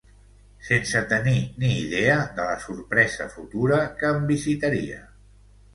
Sense 0.69 1.01
tenir 1.11 1.35
ni 1.65 1.69
idea 1.83 2.17
de 2.41 2.49
la 2.49 2.57
sorpresa 2.67 3.29
futura 3.37 3.83
que 4.03 4.13
em 4.17 4.29
visitaria. 4.35 5.05